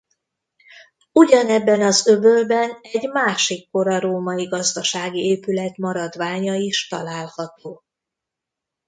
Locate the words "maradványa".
5.77-6.53